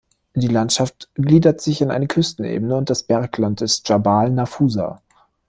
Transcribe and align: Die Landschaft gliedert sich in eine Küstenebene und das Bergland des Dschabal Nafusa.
Die 0.33 0.47
Landschaft 0.47 1.11
gliedert 1.13 1.61
sich 1.61 1.79
in 1.81 1.91
eine 1.91 2.07
Küstenebene 2.07 2.75
und 2.75 2.89
das 2.89 3.03
Bergland 3.03 3.61
des 3.61 3.83
Dschabal 3.83 4.31
Nafusa. 4.31 4.99